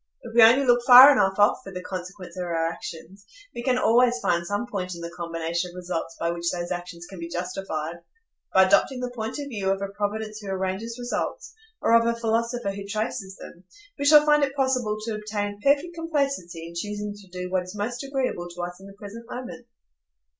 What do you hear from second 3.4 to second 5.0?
we can always find some point